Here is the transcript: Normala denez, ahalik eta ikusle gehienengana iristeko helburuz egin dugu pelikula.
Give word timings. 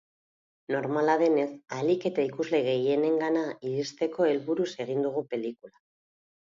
Normala 0.75 1.17
denez, 1.23 1.51
ahalik 1.77 2.09
eta 2.11 2.27
ikusle 2.31 2.63
gehienengana 2.71 3.47
iristeko 3.71 4.31
helburuz 4.33 4.71
egin 4.89 5.09
dugu 5.09 5.29
pelikula. 5.33 5.79